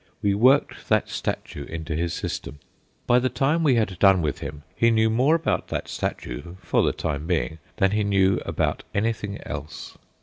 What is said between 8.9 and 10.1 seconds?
anything else.